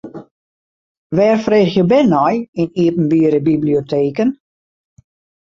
[1.15, 4.29] Wêr freegje bern nei yn iepenbiere biblioteken?